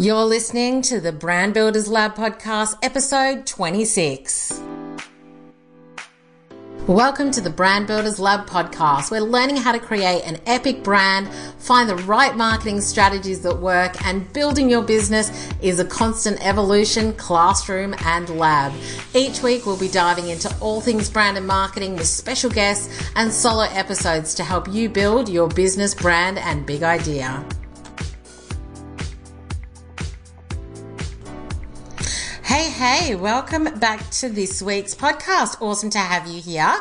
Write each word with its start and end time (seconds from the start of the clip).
You're 0.00 0.24
listening 0.24 0.80
to 0.84 0.98
the 0.98 1.12
Brand 1.12 1.52
Builders 1.52 1.86
Lab 1.86 2.14
podcast, 2.14 2.78
episode 2.82 3.44
26. 3.46 4.58
Welcome 6.86 7.30
to 7.32 7.42
the 7.42 7.50
Brand 7.50 7.86
Builders 7.86 8.18
Lab 8.18 8.48
podcast. 8.48 9.10
We're 9.10 9.20
learning 9.20 9.58
how 9.58 9.72
to 9.72 9.78
create 9.78 10.22
an 10.22 10.38
epic 10.46 10.82
brand, 10.82 11.28
find 11.58 11.86
the 11.86 11.96
right 11.96 12.34
marketing 12.34 12.80
strategies 12.80 13.42
that 13.42 13.58
work, 13.58 14.02
and 14.06 14.32
building 14.32 14.70
your 14.70 14.80
business 14.80 15.30
is 15.60 15.80
a 15.80 15.84
constant 15.84 16.38
evolution, 16.40 17.12
classroom, 17.12 17.94
and 18.02 18.30
lab. 18.30 18.72
Each 19.12 19.42
week, 19.42 19.66
we'll 19.66 19.78
be 19.78 19.88
diving 19.88 20.30
into 20.30 20.50
all 20.60 20.80
things 20.80 21.10
brand 21.10 21.36
and 21.36 21.46
marketing 21.46 21.96
with 21.96 22.06
special 22.06 22.48
guests 22.48 22.88
and 23.16 23.30
solo 23.30 23.64
episodes 23.64 24.32
to 24.36 24.44
help 24.44 24.66
you 24.66 24.88
build 24.88 25.28
your 25.28 25.48
business 25.48 25.94
brand 25.94 26.38
and 26.38 26.64
big 26.64 26.82
idea. 26.82 27.44
Hey, 32.60 32.68
hey, 32.68 33.14
welcome 33.14 33.64
back 33.78 34.10
to 34.10 34.28
this 34.28 34.60
week's 34.60 34.94
podcast. 34.94 35.62
Awesome 35.62 35.88
to 35.88 35.98
have 35.98 36.26
you 36.26 36.42
here. 36.42 36.76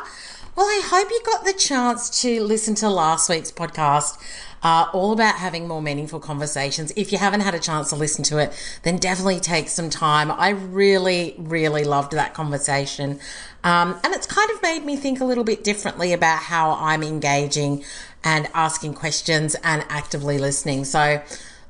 Well, 0.54 0.66
I 0.66 0.82
hope 0.84 1.10
you 1.10 1.22
got 1.26 1.46
the 1.46 1.54
chance 1.54 2.22
to 2.22 2.44
listen 2.44 2.76
to 2.76 2.90
last 2.90 3.30
week's 3.30 3.50
podcast. 3.50 4.18
Uh, 4.62 4.90
all 4.92 5.14
about 5.14 5.36
having 5.36 5.70
more 5.70 5.82
meaningful 5.82 6.20
conversations. 6.20 6.92
If 6.98 7.14
you 7.14 7.18
haven't 7.18 7.40
had 7.40 7.56
a 7.56 7.60
chance 7.60 7.92
to 7.92 7.96
listen 7.96 8.26
to 8.26 8.40
it, 8.40 8.52
then 8.84 8.98
definitely 8.98 9.40
take 9.40 9.70
some 9.70 9.90
time. 9.90 10.30
I 10.32 10.50
really, 10.50 11.36
really 11.38 11.86
loved 11.86 12.12
that 12.12 12.34
conversation. 12.34 13.22
Um, 13.64 13.98
and 14.04 14.14
it's 14.14 14.28
kind 14.28 14.52
of 14.52 14.62
made 14.62 14.84
me 14.84 14.98
think 14.98 15.22
a 15.22 15.26
little 15.26 15.46
bit 15.46 15.64
differently 15.64 16.12
about 16.12 16.40
how 16.40 16.72
I'm 16.72 17.04
engaging 17.04 17.86
and 18.22 18.50
asking 18.54 18.96
questions 18.96 19.56
and 19.64 19.86
actively 19.88 20.40
listening. 20.40 20.84
So, 20.84 21.22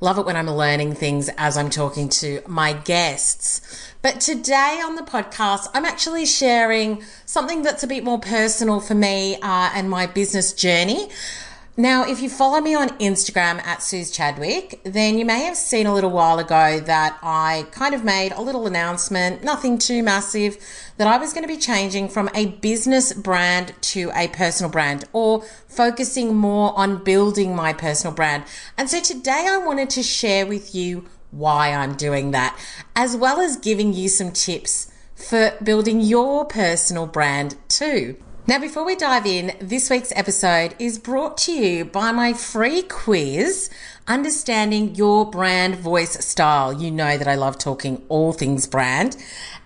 Love 0.01 0.17
it 0.17 0.25
when 0.25 0.37
I'm 0.37 0.49
learning 0.49 0.93
things 0.93 1.29
as 1.37 1.57
I'm 1.57 1.69
talking 1.69 2.07
to 2.09 2.41
my 2.47 2.71
guests. 2.71 3.59
But 4.01 4.21
today 4.21 4.81
on 4.81 4.95
the 4.95 5.01
podcast, 5.01 5.67
I'm 5.73 5.83
actually 5.83 6.25
sharing 6.25 7.03
something 7.25 7.63
that's 7.63 7.83
a 7.83 7.87
bit 7.87 8.05
more 8.05 8.19
personal 8.19 8.79
for 8.79 8.95
me 8.95 9.35
uh, 9.41 9.71
and 9.73 9.89
my 9.89 10.07
business 10.07 10.53
journey. 10.53 11.09
Now, 11.79 12.03
if 12.03 12.21
you 12.21 12.27
follow 12.27 12.59
me 12.59 12.75
on 12.75 12.89
Instagram 12.99 13.65
at 13.65 13.79
Suzi 13.79 14.13
Chadwick, 14.13 14.81
then 14.83 15.17
you 15.17 15.23
may 15.23 15.45
have 15.45 15.55
seen 15.55 15.87
a 15.87 15.93
little 15.93 16.09
while 16.09 16.37
ago 16.37 16.81
that 16.81 17.17
I 17.23 17.67
kind 17.71 17.95
of 17.95 18.03
made 18.03 18.33
a 18.33 18.41
little 18.41 18.67
announcement, 18.67 19.45
nothing 19.45 19.77
too 19.77 20.03
massive, 20.03 20.57
that 20.97 21.07
I 21.07 21.17
was 21.17 21.31
going 21.31 21.45
to 21.45 21.47
be 21.47 21.55
changing 21.55 22.09
from 22.09 22.29
a 22.35 22.47
business 22.47 23.13
brand 23.13 23.73
to 23.93 24.11
a 24.13 24.27
personal 24.27 24.69
brand 24.69 25.05
or 25.13 25.41
focusing 25.69 26.35
more 26.35 26.77
on 26.77 27.01
building 27.01 27.55
my 27.55 27.71
personal 27.71 28.13
brand. 28.13 28.43
And 28.77 28.89
so 28.89 28.99
today 28.99 29.47
I 29.49 29.59
wanted 29.59 29.89
to 29.91 30.03
share 30.03 30.45
with 30.45 30.75
you 30.75 31.05
why 31.31 31.71
I'm 31.71 31.95
doing 31.95 32.31
that, 32.31 32.59
as 32.93 33.15
well 33.15 33.39
as 33.39 33.55
giving 33.55 33.93
you 33.93 34.09
some 34.09 34.33
tips 34.33 34.91
for 35.15 35.53
building 35.63 36.01
your 36.01 36.43
personal 36.43 37.07
brand 37.07 37.55
too. 37.69 38.17
Now, 38.47 38.57
before 38.57 38.83
we 38.83 38.95
dive 38.95 39.27
in, 39.27 39.51
this 39.59 39.91
week's 39.91 40.11
episode 40.15 40.73
is 40.79 40.97
brought 40.97 41.37
to 41.39 41.51
you 41.51 41.85
by 41.85 42.11
my 42.11 42.33
free 42.33 42.81
quiz, 42.81 43.69
Understanding 44.07 44.95
Your 44.95 45.29
Brand 45.29 45.75
Voice 45.75 46.25
Style. 46.25 46.73
You 46.73 46.89
know 46.89 47.15
that 47.15 47.27
I 47.27 47.35
love 47.35 47.59
talking 47.59 48.03
all 48.09 48.33
things 48.33 48.65
brand. 48.65 49.17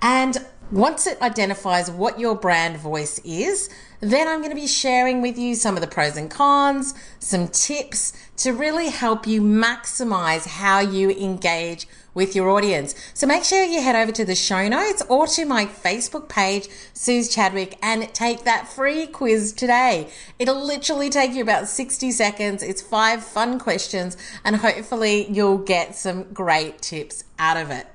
And 0.01 0.37
once 0.69 1.07
it 1.07 1.21
identifies 1.21 1.89
what 1.89 2.19
your 2.19 2.35
brand 2.35 2.75
voice 2.75 3.19
is, 3.19 3.69
then 4.01 4.27
I'm 4.27 4.39
going 4.39 4.49
to 4.49 4.55
be 4.55 4.67
sharing 4.67 5.21
with 5.21 5.37
you 5.37 5.55
some 5.55 5.75
of 5.75 5.81
the 5.81 5.87
pros 5.87 6.17
and 6.17 6.29
cons, 6.29 6.93
some 7.19 7.47
tips 7.47 8.11
to 8.37 8.51
really 8.51 8.89
help 8.89 9.25
you 9.25 9.41
maximize 9.41 10.45
how 10.45 10.79
you 10.79 11.09
engage 11.11 11.87
with 12.13 12.35
your 12.35 12.49
audience. 12.49 12.95
So 13.13 13.27
make 13.27 13.43
sure 13.43 13.63
you 13.63 13.81
head 13.81 13.95
over 13.95 14.11
to 14.11 14.25
the 14.25 14.35
show 14.35 14.67
notes 14.67 15.01
or 15.09 15.27
to 15.27 15.45
my 15.45 15.65
Facebook 15.65 16.29
page, 16.29 16.67
Suzi 16.93 17.33
Chadwick, 17.33 17.77
and 17.81 18.13
take 18.13 18.43
that 18.43 18.67
free 18.67 19.07
quiz 19.07 19.53
today. 19.53 20.09
It'll 20.39 20.63
literally 20.63 21.09
take 21.09 21.33
you 21.33 21.41
about 21.41 21.67
60 21.67 22.11
seconds. 22.11 22.63
It's 22.63 22.81
five 22.81 23.23
fun 23.23 23.59
questions, 23.59 24.17
and 24.43 24.57
hopefully 24.57 25.27
you'll 25.29 25.57
get 25.57 25.95
some 25.95 26.23
great 26.33 26.81
tips 26.81 27.23
out 27.39 27.57
of 27.57 27.71
it. 27.71 27.87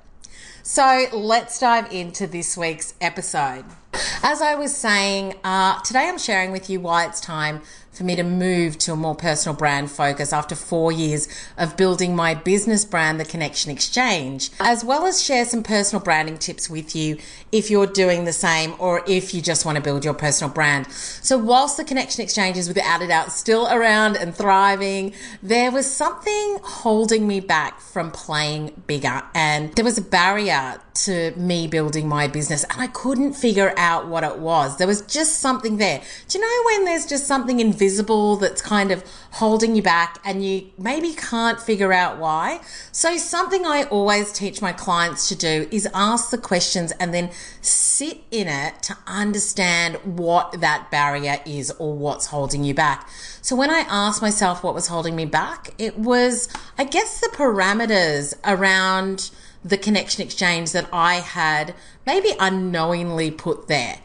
So 0.62 1.06
let's 1.12 1.58
dive 1.58 1.90
into 1.92 2.26
this 2.26 2.56
week's 2.56 2.92
episode. 3.00 3.64
As 4.22 4.42
I 4.42 4.54
was 4.54 4.76
saying, 4.76 5.34
uh, 5.42 5.80
today 5.80 6.08
I'm 6.08 6.18
sharing 6.18 6.52
with 6.52 6.68
you 6.68 6.78
why 6.78 7.06
it's 7.06 7.20
time 7.20 7.62
for 7.98 8.04
me 8.04 8.14
to 8.14 8.22
move 8.22 8.78
to 8.78 8.92
a 8.92 8.96
more 8.96 9.16
personal 9.16 9.56
brand 9.56 9.90
focus 9.90 10.32
after 10.32 10.54
four 10.54 10.92
years 10.92 11.26
of 11.56 11.76
building 11.76 12.14
my 12.14 12.32
business 12.32 12.84
brand, 12.84 13.18
The 13.18 13.24
Connection 13.24 13.72
Exchange, 13.72 14.50
as 14.60 14.84
well 14.84 15.04
as 15.04 15.20
share 15.20 15.44
some 15.44 15.64
personal 15.64 16.02
branding 16.02 16.38
tips 16.38 16.70
with 16.70 16.94
you 16.94 17.18
if 17.50 17.72
you're 17.72 17.88
doing 17.88 18.24
the 18.24 18.32
same 18.32 18.74
or 18.78 19.02
if 19.08 19.34
you 19.34 19.42
just 19.42 19.64
want 19.64 19.76
to 19.76 19.82
build 19.82 20.04
your 20.04 20.14
personal 20.14 20.52
brand. 20.54 20.86
So, 20.92 21.36
whilst 21.36 21.76
The 21.76 21.84
Connection 21.84 22.22
Exchange 22.22 22.56
is 22.56 22.68
without 22.68 23.02
a 23.02 23.08
doubt 23.08 23.32
still 23.32 23.66
around 23.66 24.16
and 24.16 24.32
thriving, 24.32 25.12
there 25.42 25.72
was 25.72 25.90
something 25.90 26.58
holding 26.62 27.26
me 27.26 27.40
back 27.40 27.80
from 27.80 28.12
playing 28.12 28.80
bigger. 28.86 29.24
And 29.34 29.72
there 29.74 29.84
was 29.84 29.98
a 29.98 30.02
barrier 30.02 30.80
to 31.04 31.32
me 31.36 31.66
building 31.66 32.08
my 32.08 32.28
business 32.28 32.64
and 32.64 32.80
I 32.80 32.86
couldn't 32.88 33.34
figure 33.34 33.74
out 33.76 34.08
what 34.08 34.24
it 34.24 34.38
was. 34.38 34.76
There 34.76 34.86
was 34.86 35.02
just 35.02 35.40
something 35.40 35.76
there. 35.76 36.02
Do 36.28 36.38
you 36.38 36.44
know 36.44 36.62
when 36.66 36.84
there's 36.84 37.06
just 37.06 37.26
something 37.26 37.60
invisible? 37.60 38.28
that's 38.36 38.62
kind 38.62 38.90
of 38.90 39.04
holding 39.32 39.76
you 39.76 39.82
back 39.82 40.18
and 40.24 40.44
you 40.44 40.66
maybe 40.78 41.12
can't 41.14 41.60
figure 41.60 41.92
out 41.92 42.18
why. 42.18 42.60
So, 42.92 43.16
something 43.16 43.66
I 43.66 43.84
always 43.84 44.32
teach 44.32 44.62
my 44.62 44.72
clients 44.72 45.28
to 45.28 45.36
do 45.36 45.68
is 45.70 45.88
ask 45.94 46.30
the 46.30 46.38
questions 46.38 46.92
and 46.92 47.12
then 47.12 47.30
sit 47.60 48.20
in 48.30 48.48
it 48.48 48.82
to 48.84 48.96
understand 49.06 49.96
what 50.04 50.60
that 50.60 50.90
barrier 50.90 51.40
is 51.46 51.70
or 51.78 51.94
what's 51.94 52.26
holding 52.26 52.64
you 52.64 52.74
back. 52.74 53.08
So, 53.42 53.56
when 53.56 53.70
I 53.70 53.80
asked 53.88 54.22
myself 54.22 54.62
what 54.62 54.74
was 54.74 54.88
holding 54.88 55.16
me 55.16 55.26
back, 55.26 55.74
it 55.78 55.98
was, 55.98 56.48
I 56.76 56.84
guess, 56.84 57.20
the 57.20 57.28
parameters 57.28 58.34
around 58.44 59.30
the 59.64 59.78
connection 59.78 60.22
exchange 60.22 60.72
that 60.72 60.88
I 60.92 61.16
had 61.16 61.74
maybe 62.06 62.34
unknowingly 62.38 63.30
put 63.30 63.68
there. 63.68 63.98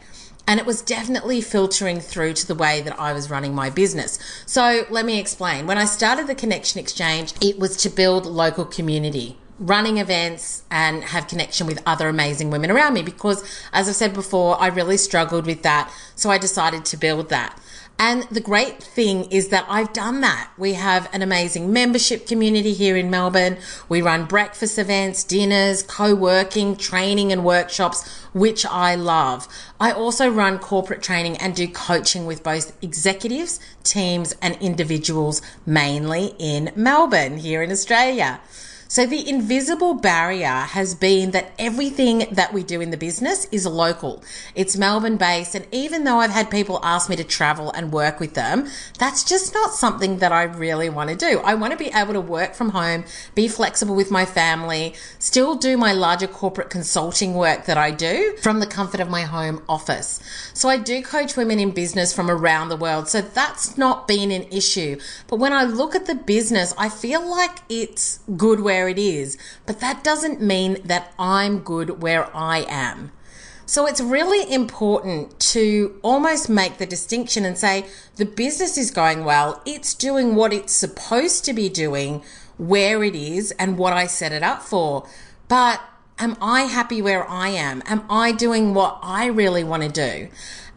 And 0.46 0.60
it 0.60 0.66
was 0.66 0.82
definitely 0.82 1.40
filtering 1.40 2.00
through 2.00 2.34
to 2.34 2.46
the 2.46 2.54
way 2.54 2.82
that 2.82 3.00
I 3.00 3.14
was 3.14 3.30
running 3.30 3.54
my 3.54 3.70
business. 3.70 4.18
So 4.44 4.84
let 4.90 5.06
me 5.06 5.18
explain. 5.18 5.66
When 5.66 5.78
I 5.78 5.86
started 5.86 6.26
the 6.26 6.34
Connection 6.34 6.80
Exchange, 6.80 7.32
it 7.40 7.58
was 7.58 7.76
to 7.78 7.88
build 7.88 8.26
local 8.26 8.66
community 8.66 9.38
running 9.58 9.98
events 9.98 10.64
and 10.70 11.04
have 11.04 11.28
connection 11.28 11.66
with 11.66 11.80
other 11.86 12.08
amazing 12.08 12.50
women 12.50 12.70
around 12.70 12.92
me 12.92 13.02
because 13.02 13.44
as 13.72 13.88
I've 13.88 13.94
said 13.94 14.12
before, 14.12 14.60
I 14.60 14.66
really 14.66 14.96
struggled 14.96 15.46
with 15.46 15.62
that. 15.62 15.92
So 16.16 16.30
I 16.30 16.38
decided 16.38 16.84
to 16.86 16.96
build 16.96 17.28
that. 17.28 17.58
And 17.96 18.24
the 18.24 18.40
great 18.40 18.82
thing 18.82 19.30
is 19.30 19.48
that 19.48 19.66
I've 19.68 19.92
done 19.92 20.20
that. 20.22 20.50
We 20.58 20.72
have 20.72 21.08
an 21.12 21.22
amazing 21.22 21.72
membership 21.72 22.26
community 22.26 22.72
here 22.72 22.96
in 22.96 23.08
Melbourne. 23.08 23.56
We 23.88 24.02
run 24.02 24.24
breakfast 24.24 24.78
events, 24.78 25.22
dinners, 25.22 25.84
co-working, 25.84 26.76
training 26.76 27.30
and 27.30 27.44
workshops, 27.44 28.08
which 28.32 28.66
I 28.66 28.96
love. 28.96 29.46
I 29.78 29.92
also 29.92 30.28
run 30.28 30.58
corporate 30.58 31.02
training 31.02 31.36
and 31.36 31.54
do 31.54 31.68
coaching 31.68 32.26
with 32.26 32.42
both 32.42 32.76
executives, 32.82 33.60
teams 33.84 34.34
and 34.42 34.56
individuals, 34.60 35.40
mainly 35.64 36.34
in 36.38 36.72
Melbourne 36.74 37.38
here 37.38 37.62
in 37.62 37.70
Australia. 37.70 38.40
So 38.94 39.06
the 39.06 39.28
invisible 39.28 39.94
barrier 39.94 40.46
has 40.46 40.94
been 40.94 41.32
that 41.32 41.50
everything 41.58 42.28
that 42.30 42.52
we 42.52 42.62
do 42.62 42.80
in 42.80 42.92
the 42.92 42.96
business 42.96 43.44
is 43.50 43.66
local. 43.66 44.22
It's 44.54 44.76
Melbourne 44.76 45.16
based. 45.16 45.56
And 45.56 45.66
even 45.72 46.04
though 46.04 46.20
I've 46.20 46.30
had 46.30 46.48
people 46.48 46.78
ask 46.80 47.10
me 47.10 47.16
to 47.16 47.24
travel 47.24 47.72
and 47.72 47.90
work 47.92 48.20
with 48.20 48.34
them, 48.34 48.68
that's 48.96 49.24
just 49.24 49.52
not 49.52 49.72
something 49.72 50.18
that 50.18 50.30
I 50.30 50.44
really 50.44 50.90
want 50.90 51.10
to 51.10 51.16
do. 51.16 51.40
I 51.40 51.56
want 51.56 51.72
to 51.72 51.76
be 51.76 51.90
able 51.92 52.12
to 52.12 52.20
work 52.20 52.54
from 52.54 52.68
home, 52.68 53.02
be 53.34 53.48
flexible 53.48 53.96
with 53.96 54.12
my 54.12 54.24
family, 54.24 54.94
still 55.18 55.56
do 55.56 55.76
my 55.76 55.92
larger 55.92 56.28
corporate 56.28 56.70
consulting 56.70 57.34
work 57.34 57.64
that 57.64 57.76
I 57.76 57.90
do 57.90 58.36
from 58.42 58.60
the 58.60 58.66
comfort 58.66 59.00
of 59.00 59.10
my 59.10 59.22
home 59.22 59.60
office. 59.68 60.20
So 60.52 60.68
I 60.68 60.78
do 60.78 61.02
coach 61.02 61.36
women 61.36 61.58
in 61.58 61.72
business 61.72 62.12
from 62.12 62.30
around 62.30 62.68
the 62.68 62.76
world. 62.76 63.08
So 63.08 63.22
that's 63.22 63.76
not 63.76 64.06
been 64.06 64.30
an 64.30 64.44
issue. 64.52 65.00
But 65.26 65.40
when 65.40 65.52
I 65.52 65.64
look 65.64 65.96
at 65.96 66.06
the 66.06 66.14
business, 66.14 66.72
I 66.78 66.88
feel 66.88 67.28
like 67.28 67.58
it's 67.68 68.20
good 68.36 68.60
where 68.60 68.83
where 68.84 68.90
it 68.90 68.98
is, 68.98 69.38
but 69.64 69.80
that 69.80 70.04
doesn't 70.04 70.42
mean 70.42 70.76
that 70.84 71.14
I'm 71.18 71.60
good 71.60 72.02
where 72.02 72.34
I 72.36 72.66
am. 72.68 73.12
So 73.64 73.86
it's 73.86 74.00
really 74.00 74.52
important 74.52 75.40
to 75.54 75.98
almost 76.02 76.50
make 76.50 76.76
the 76.76 76.84
distinction 76.84 77.46
and 77.46 77.56
say 77.56 77.86
the 78.16 78.26
business 78.26 78.76
is 78.76 78.90
going 78.90 79.24
well, 79.24 79.62
it's 79.64 79.94
doing 79.94 80.34
what 80.34 80.52
it's 80.52 80.74
supposed 80.74 81.46
to 81.46 81.54
be 81.54 81.70
doing, 81.70 82.22
where 82.58 83.02
it 83.02 83.14
is, 83.14 83.52
and 83.52 83.78
what 83.78 83.94
I 83.94 84.06
set 84.06 84.32
it 84.32 84.42
up 84.42 84.62
for. 84.62 85.08
But 85.48 85.80
Am 86.16 86.36
I 86.40 86.62
happy 86.62 87.02
where 87.02 87.28
I 87.28 87.48
am? 87.48 87.82
Am 87.86 88.04
I 88.08 88.30
doing 88.30 88.72
what 88.72 89.00
I 89.02 89.26
really 89.26 89.64
want 89.64 89.82
to 89.82 89.88
do? 89.88 90.28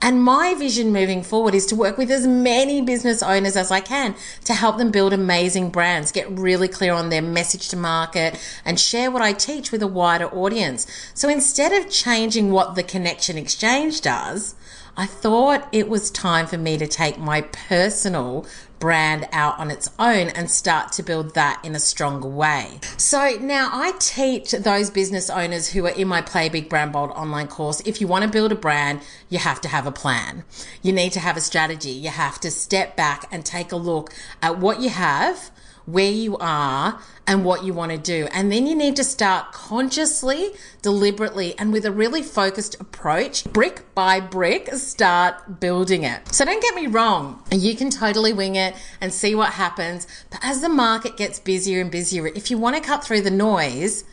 And 0.01 0.23
my 0.23 0.53
vision 0.53 0.93
moving 0.93 1.23
forward 1.23 1.55
is 1.55 1.65
to 1.67 1.75
work 1.75 1.97
with 1.97 2.11
as 2.11 2.27
many 2.27 2.81
business 2.81 3.23
owners 3.23 3.55
as 3.55 3.71
I 3.71 3.79
can 3.79 4.15
to 4.45 4.53
help 4.53 4.77
them 4.77 4.91
build 4.91 5.11
amazing 5.11 5.69
brands, 5.69 6.11
get 6.11 6.29
really 6.29 6.67
clear 6.67 6.93
on 6.93 7.09
their 7.09 7.21
message 7.21 7.69
to 7.69 7.77
market, 7.77 8.39
and 8.63 8.79
share 8.79 9.09
what 9.09 9.21
I 9.21 9.33
teach 9.33 9.71
with 9.71 9.81
a 9.81 9.87
wider 9.87 10.27
audience. 10.27 10.85
So 11.13 11.29
instead 11.29 11.73
of 11.73 11.89
changing 11.89 12.51
what 12.51 12.75
the 12.75 12.83
Connection 12.83 13.37
Exchange 13.37 14.01
does, 14.01 14.55
I 14.95 15.05
thought 15.05 15.67
it 15.71 15.89
was 15.89 16.09
time 16.09 16.47
for 16.47 16.57
me 16.57 16.77
to 16.77 16.87
take 16.87 17.19
my 17.19 17.41
personal 17.41 18.47
brand 18.79 19.27
out 19.31 19.57
on 19.59 19.71
its 19.71 19.89
own 19.97 20.29
and 20.29 20.49
start 20.49 20.91
to 20.93 21.03
build 21.03 21.33
that 21.33 21.59
in 21.63 21.75
a 21.75 21.79
stronger 21.79 22.27
way. 22.27 22.79
So 22.97 23.37
now 23.39 23.69
I 23.71 23.93
teach 23.99 24.51
those 24.51 24.89
business 24.89 25.29
owners 25.29 25.69
who 25.69 25.85
are 25.85 25.91
in 25.91 26.07
my 26.07 26.21
Play 26.21 26.49
Big 26.49 26.69
Brand 26.69 26.93
Bold 26.93 27.11
online 27.11 27.47
course 27.47 27.81
if 27.81 28.01
you 28.01 28.07
want 28.07 28.23
to 28.23 28.29
build 28.29 28.51
a 28.51 28.55
brand, 28.55 29.01
you 29.29 29.39
have 29.39 29.61
to 29.61 29.67
have 29.67 29.86
a 29.87 29.91
plan. 29.91 30.43
You 30.81 30.93
need 30.93 31.13
to 31.13 31.19
have 31.19 31.37
a 31.37 31.41
strategy. 31.41 31.91
You 31.91 32.09
have 32.09 32.39
to 32.41 32.51
step 32.51 32.95
back 32.95 33.25
and 33.31 33.43
take 33.45 33.71
a 33.71 33.77
look 33.77 34.13
at 34.41 34.59
what 34.59 34.81
you 34.81 34.89
have 34.89 35.51
where 35.87 36.11
you 36.11 36.37
are 36.37 36.99
and 37.25 37.45
what 37.45 37.63
you 37.63 37.73
want 37.73 37.91
to 37.93 37.97
do. 37.97 38.27
And 38.33 38.51
then 38.51 38.67
you 38.67 38.75
need 38.75 38.97
to 38.97 39.03
start 39.03 39.53
consciously, 39.53 40.51
deliberately, 40.81 41.57
and 41.57 41.71
with 41.71 41.85
a 41.85 41.91
really 41.91 42.21
focused 42.21 42.79
approach, 42.79 43.45
brick 43.45 43.95
by 43.95 44.19
brick, 44.19 44.73
start 44.73 45.61
building 45.61 46.03
it. 46.03 46.35
So 46.35 46.43
don't 46.43 46.61
get 46.61 46.75
me 46.75 46.87
wrong, 46.87 47.41
you 47.51 47.75
can 47.75 47.89
totally 47.89 48.33
wing 48.33 48.55
it 48.55 48.75
and 48.99 49.13
see 49.13 49.33
what 49.33 49.53
happens. 49.53 50.07
But 50.29 50.41
as 50.43 50.61
the 50.61 50.69
market 50.69 51.15
gets 51.15 51.39
busier 51.39 51.79
and 51.79 51.89
busier, 51.89 52.27
if 52.27 52.51
you 52.51 52.57
want 52.57 52.75
to 52.75 52.81
cut 52.81 53.03
through 53.03 53.21
the 53.21 53.31
noise, 53.31 54.03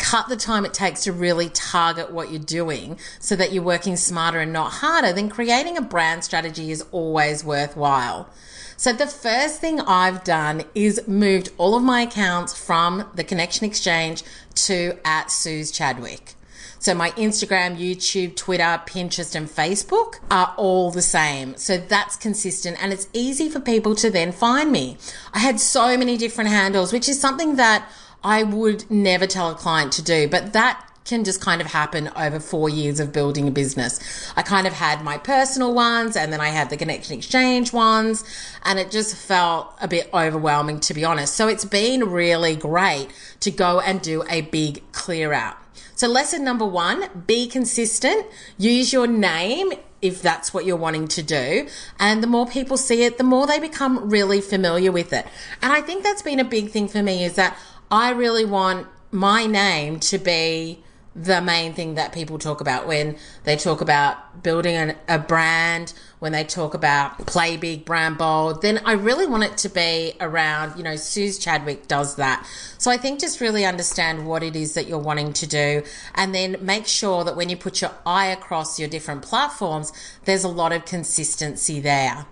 cut 0.00 0.28
the 0.28 0.36
time 0.36 0.64
it 0.64 0.74
takes 0.74 1.04
to 1.04 1.12
really 1.12 1.48
target 1.50 2.10
what 2.10 2.30
you're 2.30 2.40
doing 2.40 2.98
so 3.20 3.36
that 3.36 3.52
you're 3.52 3.62
working 3.62 3.96
smarter 3.96 4.40
and 4.40 4.52
not 4.52 4.72
harder, 4.72 5.12
then 5.12 5.28
creating 5.28 5.76
a 5.76 5.82
brand 5.82 6.24
strategy 6.24 6.72
is 6.72 6.84
always 6.90 7.44
worthwhile. 7.44 8.28
So 8.76 8.94
the 8.94 9.06
first 9.06 9.60
thing 9.60 9.78
I've 9.80 10.24
done 10.24 10.64
is 10.74 11.06
moved 11.06 11.50
all 11.58 11.76
of 11.76 11.82
my 11.82 12.00
accounts 12.00 12.58
from 12.58 13.08
the 13.14 13.22
Connection 13.22 13.66
Exchange 13.66 14.24
to 14.54 14.98
at 15.04 15.28
Suzi 15.28 15.72
Chadwick. 15.72 16.34
So 16.78 16.94
my 16.94 17.10
Instagram, 17.10 17.76
YouTube, 17.76 18.36
Twitter, 18.36 18.80
Pinterest, 18.86 19.34
and 19.34 19.46
Facebook 19.46 20.14
are 20.30 20.54
all 20.56 20.90
the 20.90 21.02
same. 21.02 21.56
So 21.56 21.76
that's 21.76 22.16
consistent 22.16 22.82
and 22.82 22.90
it's 22.90 23.06
easy 23.12 23.50
for 23.50 23.60
people 23.60 23.94
to 23.96 24.10
then 24.10 24.32
find 24.32 24.72
me. 24.72 24.96
I 25.34 25.40
had 25.40 25.60
so 25.60 25.98
many 25.98 26.16
different 26.16 26.48
handles, 26.48 26.90
which 26.90 27.06
is 27.06 27.20
something 27.20 27.56
that 27.56 27.86
I 28.22 28.42
would 28.42 28.90
never 28.90 29.26
tell 29.26 29.50
a 29.50 29.54
client 29.54 29.92
to 29.92 30.02
do, 30.02 30.28
but 30.28 30.52
that 30.52 30.86
can 31.04 31.24
just 31.24 31.40
kind 31.40 31.60
of 31.60 31.66
happen 31.66 32.08
over 32.16 32.38
four 32.38 32.68
years 32.68 33.00
of 33.00 33.12
building 33.12 33.48
a 33.48 33.50
business. 33.50 33.98
I 34.36 34.42
kind 34.42 34.66
of 34.66 34.72
had 34.72 35.02
my 35.02 35.18
personal 35.18 35.74
ones 35.74 36.16
and 36.16 36.32
then 36.32 36.40
I 36.40 36.48
had 36.48 36.70
the 36.70 36.76
connection 36.76 37.16
exchange 37.16 37.72
ones 37.72 38.22
and 38.64 38.78
it 38.78 38.90
just 38.90 39.16
felt 39.16 39.74
a 39.80 39.88
bit 39.88 40.08
overwhelming 40.14 40.78
to 40.80 40.94
be 40.94 41.04
honest. 41.04 41.34
So 41.34 41.48
it's 41.48 41.64
been 41.64 42.10
really 42.10 42.54
great 42.54 43.08
to 43.40 43.50
go 43.50 43.80
and 43.80 44.00
do 44.00 44.22
a 44.28 44.42
big 44.42 44.82
clear 44.92 45.32
out. 45.32 45.56
So 45.96 46.06
lesson 46.06 46.44
number 46.44 46.64
one, 46.64 47.24
be 47.26 47.46
consistent. 47.48 48.26
Use 48.56 48.92
your 48.92 49.06
name 49.06 49.72
if 50.00 50.22
that's 50.22 50.54
what 50.54 50.64
you're 50.64 50.76
wanting 50.76 51.08
to 51.08 51.22
do. 51.22 51.66
And 51.98 52.22
the 52.22 52.26
more 52.26 52.46
people 52.46 52.76
see 52.76 53.02
it, 53.02 53.18
the 53.18 53.24
more 53.24 53.46
they 53.46 53.58
become 53.58 54.08
really 54.08 54.40
familiar 54.40 54.92
with 54.92 55.12
it. 55.12 55.26
And 55.60 55.72
I 55.72 55.80
think 55.80 56.02
that's 56.02 56.22
been 56.22 56.40
a 56.40 56.44
big 56.44 56.70
thing 56.70 56.88
for 56.88 57.02
me 57.02 57.24
is 57.24 57.34
that 57.34 57.58
I 57.90 58.10
really 58.10 58.44
want 58.44 58.86
my 59.10 59.46
name 59.46 59.98
to 60.00 60.18
be 60.18 60.84
the 61.16 61.40
main 61.42 61.72
thing 61.74 61.96
that 61.96 62.12
people 62.12 62.38
talk 62.38 62.60
about 62.60 62.86
when 62.86 63.16
they 63.42 63.56
talk 63.56 63.80
about 63.80 64.44
building 64.44 64.76
an, 64.76 64.96
a 65.08 65.18
brand, 65.18 65.92
when 66.20 66.30
they 66.30 66.44
talk 66.44 66.72
about 66.72 67.26
play 67.26 67.56
big, 67.56 67.84
brand 67.84 68.16
bold, 68.16 68.62
then 68.62 68.80
I 68.84 68.92
really 68.92 69.26
want 69.26 69.42
it 69.42 69.58
to 69.58 69.68
be 69.68 70.12
around, 70.20 70.78
you 70.78 70.84
know, 70.84 70.92
Suzi 70.92 71.42
Chadwick 71.42 71.88
does 71.88 72.14
that. 72.14 72.46
So 72.78 72.92
I 72.92 72.96
think 72.96 73.18
just 73.18 73.40
really 73.40 73.64
understand 73.64 74.26
what 74.26 74.44
it 74.44 74.54
is 74.54 74.74
that 74.74 74.86
you're 74.86 74.98
wanting 74.98 75.32
to 75.32 75.46
do 75.48 75.82
and 76.14 76.32
then 76.32 76.56
make 76.60 76.86
sure 76.86 77.24
that 77.24 77.36
when 77.36 77.48
you 77.48 77.56
put 77.56 77.80
your 77.80 77.92
eye 78.06 78.26
across 78.26 78.78
your 78.78 78.88
different 78.88 79.22
platforms, 79.22 79.92
there's 80.26 80.44
a 80.44 80.48
lot 80.48 80.72
of 80.72 80.84
consistency 80.84 81.80
there. 81.80 82.24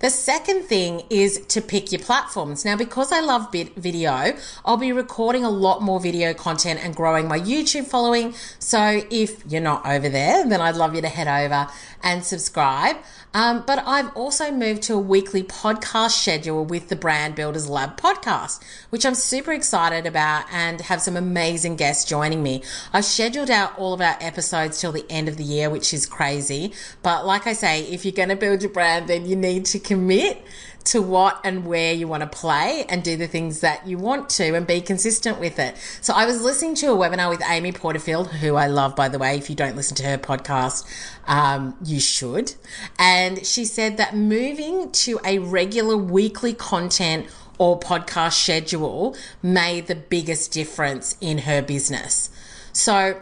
The 0.00 0.10
second 0.10 0.64
thing 0.64 1.02
is 1.10 1.44
to 1.48 1.60
pick 1.60 1.92
your 1.92 2.00
platforms. 2.00 2.64
Now, 2.64 2.76
because 2.76 3.12
I 3.12 3.20
love 3.20 3.52
video, 3.52 4.36
I'll 4.64 4.76
be 4.76 4.92
recording 4.92 5.44
a 5.44 5.50
lot 5.50 5.82
more 5.82 6.00
video 6.00 6.34
content 6.34 6.80
and 6.84 6.94
growing 6.94 7.28
my 7.28 7.40
YouTube 7.40 7.86
following. 7.86 8.34
So 8.58 9.02
if 9.10 9.44
you're 9.46 9.60
not 9.60 9.86
over 9.86 10.08
there, 10.08 10.48
then 10.48 10.60
I'd 10.60 10.76
love 10.76 10.94
you 10.94 11.02
to 11.02 11.08
head 11.08 11.28
over 11.28 11.70
and 12.02 12.24
subscribe. 12.24 12.96
Um, 13.34 13.64
but 13.66 13.82
I've 13.86 14.16
also 14.16 14.50
moved 14.50 14.82
to 14.84 14.94
a 14.94 14.98
weekly 14.98 15.42
podcast 15.42 16.12
schedule 16.12 16.64
with 16.64 16.88
the 16.88 16.96
Brand 16.96 17.34
Builders 17.34 17.68
Lab 17.68 18.00
podcast, 18.00 18.62
which 18.88 19.04
I'm 19.04 19.14
super 19.14 19.52
excited 19.52 20.06
about 20.06 20.46
and 20.50 20.80
have 20.80 21.02
some 21.02 21.18
amazing 21.18 21.76
guests 21.76 22.08
joining 22.08 22.42
me. 22.42 22.62
I've 22.94 23.04
scheduled 23.04 23.50
out 23.50 23.78
all 23.78 23.92
of 23.92 24.00
our 24.00 24.16
episodes 24.20 24.80
till 24.80 24.92
the 24.92 25.04
end 25.10 25.28
of 25.28 25.36
the 25.36 25.44
year, 25.44 25.68
which 25.68 25.92
is 25.92 26.06
crazy. 26.06 26.72
But 27.02 27.26
like 27.26 27.46
I 27.46 27.52
say, 27.52 27.82
if 27.82 28.06
you're 28.06 28.12
going 28.12 28.30
to 28.30 28.36
build 28.36 28.62
your 28.62 28.70
brand, 28.70 29.06
then 29.06 29.26
you 29.26 29.36
need 29.36 29.65
to 29.66 29.78
commit 29.78 30.42
to 30.86 31.02
what 31.02 31.40
and 31.44 31.66
where 31.66 31.92
you 31.92 32.06
want 32.06 32.22
to 32.22 32.28
play 32.28 32.84
and 32.88 33.02
do 33.02 33.16
the 33.16 33.26
things 33.26 33.60
that 33.60 33.86
you 33.86 33.98
want 33.98 34.30
to 34.30 34.54
and 34.54 34.66
be 34.66 34.80
consistent 34.80 35.40
with 35.40 35.58
it. 35.58 35.76
So 36.00 36.14
I 36.14 36.26
was 36.26 36.42
listening 36.42 36.76
to 36.76 36.92
a 36.92 36.96
webinar 36.96 37.28
with 37.28 37.42
Amy 37.48 37.72
Porterfield, 37.72 38.28
who 38.28 38.54
I 38.54 38.68
love, 38.68 38.94
by 38.94 39.08
the 39.08 39.18
way. 39.18 39.36
If 39.36 39.50
you 39.50 39.56
don't 39.56 39.74
listen 39.74 39.96
to 39.96 40.04
her 40.04 40.18
podcast, 40.18 40.86
um, 41.26 41.76
you 41.84 41.98
should. 41.98 42.54
And 42.98 43.44
she 43.44 43.64
said 43.64 43.96
that 43.96 44.14
moving 44.14 44.92
to 44.92 45.18
a 45.24 45.38
regular 45.40 45.96
weekly 45.96 46.54
content 46.54 47.26
or 47.58 47.80
podcast 47.80 48.34
schedule 48.34 49.16
made 49.42 49.88
the 49.88 49.96
biggest 49.96 50.52
difference 50.52 51.16
in 51.20 51.38
her 51.38 51.62
business. 51.62 52.30
So 52.72 53.20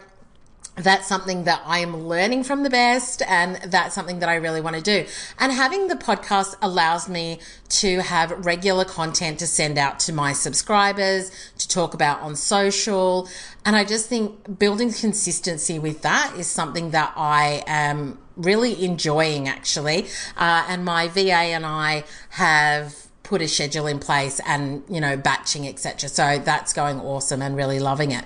that's 0.75 1.07
something 1.07 1.45
that 1.45 1.61
I 1.65 1.79
am 1.79 2.07
learning 2.07 2.43
from 2.43 2.63
the 2.63 2.69
best 2.69 3.21
and 3.23 3.55
that's 3.71 3.95
something 3.95 4.19
that 4.19 4.29
I 4.29 4.35
really 4.35 4.61
want 4.61 4.75
to 4.75 4.81
do. 4.81 5.05
And 5.39 5.51
having 5.51 5.87
the 5.87 5.95
podcast 5.95 6.55
allows 6.61 7.07
me 7.07 7.39
to 7.69 8.01
have 8.01 8.45
regular 8.45 8.83
content 8.83 9.39
to 9.39 9.47
send 9.47 9.77
out 9.77 9.99
to 10.01 10.13
my 10.13 10.33
subscribers, 10.33 11.31
to 11.57 11.67
talk 11.67 11.93
about 11.93 12.19
on 12.21 12.35
social. 12.35 13.29
And 13.63 13.75
I 13.75 13.85
just 13.85 14.09
think 14.09 14.59
building 14.59 14.91
consistency 14.91 15.79
with 15.79 16.01
that 16.01 16.35
is 16.37 16.47
something 16.47 16.91
that 16.91 17.13
I 17.15 17.63
am 17.67 18.19
really 18.35 18.83
enjoying 18.83 19.47
actually. 19.47 20.07
Uh, 20.35 20.65
and 20.67 20.83
my 20.83 21.07
VA 21.07 21.53
and 21.55 21.65
I 21.65 22.03
have 22.31 23.07
put 23.23 23.41
a 23.41 23.47
schedule 23.47 23.87
in 23.87 23.99
place 23.99 24.39
and, 24.45 24.83
you 24.89 25.01
know, 25.01 25.17
batching, 25.17 25.67
etc. 25.67 26.09
So 26.09 26.37
that's 26.37 26.73
going 26.73 26.99
awesome 26.99 27.41
and 27.41 27.55
really 27.55 27.79
loving 27.79 28.11
it. 28.11 28.25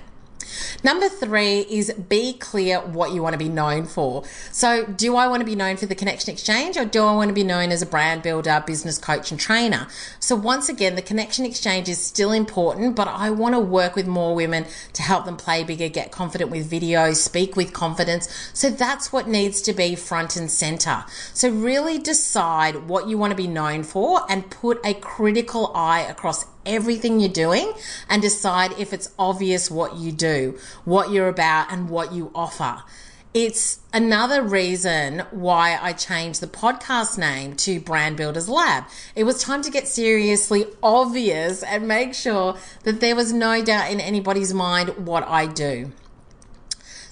Number 0.82 1.08
three 1.08 1.60
is 1.60 1.92
be 1.92 2.32
clear 2.34 2.80
what 2.80 3.12
you 3.12 3.22
want 3.22 3.34
to 3.34 3.38
be 3.38 3.48
known 3.48 3.84
for. 3.84 4.24
So, 4.50 4.84
do 4.84 5.16
I 5.16 5.28
want 5.28 5.40
to 5.40 5.46
be 5.46 5.54
known 5.54 5.76
for 5.76 5.86
the 5.86 5.94
Connection 5.94 6.32
Exchange 6.32 6.76
or 6.76 6.84
do 6.84 7.04
I 7.04 7.14
want 7.14 7.28
to 7.28 7.34
be 7.34 7.44
known 7.44 7.70
as 7.70 7.82
a 7.82 7.86
brand 7.86 8.22
builder, 8.22 8.62
business 8.66 8.98
coach, 8.98 9.30
and 9.30 9.38
trainer? 9.38 9.88
So, 10.18 10.36
once 10.36 10.68
again, 10.68 10.94
the 10.94 11.02
Connection 11.02 11.44
Exchange 11.44 11.88
is 11.88 11.98
still 11.98 12.32
important, 12.32 12.96
but 12.96 13.08
I 13.08 13.30
want 13.30 13.54
to 13.54 13.60
work 13.60 13.94
with 13.94 14.06
more 14.06 14.34
women 14.34 14.66
to 14.94 15.02
help 15.02 15.24
them 15.24 15.36
play 15.36 15.64
bigger, 15.64 15.88
get 15.88 16.12
confident 16.12 16.50
with 16.50 16.66
video, 16.66 17.12
speak 17.12 17.56
with 17.56 17.72
confidence. 17.72 18.28
So, 18.54 18.70
that's 18.70 19.12
what 19.12 19.28
needs 19.28 19.60
to 19.62 19.72
be 19.72 19.94
front 19.94 20.36
and 20.36 20.50
center. 20.50 21.04
So, 21.34 21.50
really 21.50 21.98
decide 21.98 22.88
what 22.88 23.08
you 23.08 23.18
want 23.18 23.32
to 23.32 23.36
be 23.36 23.46
known 23.46 23.82
for 23.82 24.22
and 24.28 24.50
put 24.50 24.80
a 24.84 24.94
critical 24.94 25.72
eye 25.74 26.00
across 26.00 26.44
everything 26.66 27.20
you're 27.20 27.28
doing 27.28 27.72
and 28.08 28.22
decide 28.22 28.72
if 28.78 28.92
it's 28.92 29.12
obvious 29.18 29.70
what 29.70 29.96
you 29.96 30.12
do, 30.12 30.58
what 30.84 31.10
you're 31.10 31.28
about, 31.28 31.72
and 31.72 31.88
what 31.88 32.12
you 32.12 32.30
offer. 32.34 32.82
It's 33.32 33.78
another 33.92 34.42
reason 34.42 35.20
why 35.30 35.78
I 35.80 35.92
changed 35.92 36.40
the 36.40 36.48
podcast 36.48 37.16
name 37.16 37.54
to 37.58 37.78
Brand 37.78 38.16
Builders 38.16 38.48
Lab. 38.48 38.86
It 39.14 39.22
was 39.22 39.40
time 39.40 39.62
to 39.62 39.70
get 39.70 39.86
seriously 39.86 40.66
obvious 40.82 41.62
and 41.62 41.86
make 41.86 42.14
sure 42.14 42.56
that 42.82 43.00
there 43.00 43.14
was 43.14 43.32
no 43.32 43.62
doubt 43.62 43.92
in 43.92 44.00
anybody's 44.00 44.52
mind 44.52 45.06
what 45.06 45.22
I 45.28 45.46
do. 45.46 45.92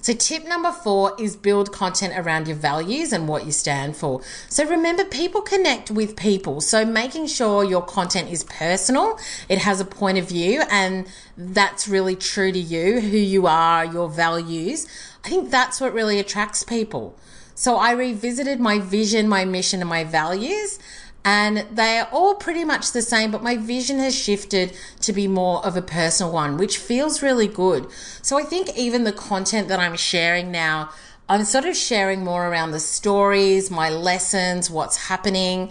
So, 0.09 0.15
tip 0.15 0.49
number 0.49 0.73
four 0.73 1.15
is 1.21 1.37
build 1.37 1.71
content 1.71 2.15
around 2.17 2.49
your 2.49 2.57
values 2.57 3.13
and 3.13 3.29
what 3.29 3.45
you 3.45 3.53
stand 3.53 3.95
for. 3.95 4.23
So, 4.49 4.65
remember, 4.65 5.05
people 5.05 5.43
connect 5.43 5.91
with 5.91 6.17
people. 6.17 6.63
So, 6.63 6.87
making 6.87 7.27
sure 7.27 7.63
your 7.63 7.83
content 7.83 8.31
is 8.31 8.43
personal, 8.45 9.19
it 9.51 9.59
has 9.59 9.83
a 9.83 9.85
point 9.85 10.17
of 10.17 10.27
view, 10.27 10.63
and 10.71 11.07
that's 11.37 11.87
really 11.87 12.17
true 12.17 12.51
to 12.51 12.59
you, 12.59 13.03
who 13.03 13.19
you 13.19 13.47
are, 13.47 13.85
your 13.85 14.09
values. 14.09 14.87
I 15.27 15.29
think 15.29 15.51
that's 15.51 15.79
what 15.79 15.93
really 15.93 16.19
attracts 16.19 16.63
people. 16.63 17.15
So, 17.55 17.77
I 17.77 17.93
revisited 17.93 18.61
my 18.61 18.79
vision, 18.79 19.29
my 19.29 19.45
mission, 19.45 19.81
and 19.81 19.91
my 19.91 20.05
values 20.05 20.79
and 21.25 21.67
they're 21.71 22.09
all 22.13 22.35
pretty 22.35 22.65
much 22.65 22.93
the 22.93 23.03
same, 23.03 23.31
but 23.31 23.43
my 23.43 23.57
vision 23.57 23.99
has 23.99 24.15
shifted 24.15 24.73
to 25.01 25.13
be 25.13 25.29
more 25.29 25.65
of 25.65 25.77
a 25.77 25.83
personal 25.83 26.33
one, 26.33 26.57
which 26.57 26.79
feels 26.79 27.23
really 27.23 27.49
good. 27.49 27.87
So 28.23 28.39
I 28.39 28.43
think 28.43 28.77
even 28.77 29.05
the 29.05 29.13
content 29.13 29.69
that 29.69 29.79
I'm 29.79 29.97
sharing 29.97 30.51
now, 30.51 30.91
I'm 31.29 31.45
sort 31.45 31.67
of 31.67 31.77
sharing 31.77 32.25
more 32.25 32.49
around 32.49 32.71
the 32.71 32.81
stories, 32.81 33.71
my 33.71 33.91
lessons, 33.91 34.71
what's 34.71 35.09
happening. 35.09 35.71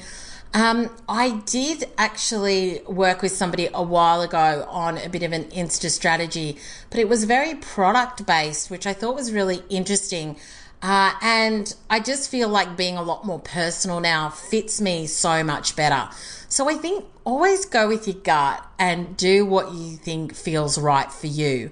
Um, 0.54 0.90
I 1.10 1.42
did 1.46 1.86
actually 1.98 2.82
work 2.88 3.22
with 3.22 3.32
somebody 3.32 3.70
a 3.74 3.84
while 3.84 4.22
ago 4.22 4.66
on 4.70 4.98
a 4.98 5.10
bit 5.10 5.24
of 5.24 5.32
an 5.32 5.46
Insta 5.46 5.90
strategy, 5.90 6.58
but 6.90 7.00
it 7.00 7.10
was 7.10 7.24
very 7.24 7.56
product 7.56 8.26
based, 8.26 8.70
which 8.70 8.86
I 8.86 8.94
thought 8.94 9.16
was 9.16 9.32
really 9.32 9.64
interesting. 9.70 10.38
Uh, 10.82 11.14
and 11.22 11.76
I 11.90 12.00
just 12.00 12.30
feel 12.30 12.50
like 12.50 12.78
being 12.78 12.98
a 12.98 13.02
lot 13.02 13.26
more 13.26 13.40
personal 13.40 14.00
now 14.00 14.30
fits 14.30 14.80
me 14.80 15.08
so 15.08 15.44
much 15.44 15.76
better. 15.76 16.10
So 16.50 16.70
I 16.70 16.76
think 16.76 17.06
always 17.24 17.66
go 17.66 17.88
with 17.88 18.08
your 18.08 18.18
gut 18.18 18.66
and 18.78 19.18
do 19.18 19.46
what 19.46 19.74
you 19.74 19.98
think 19.98 20.36
feels 20.36 20.78
right 20.78 21.12
for 21.12 21.28
you. 21.28 21.72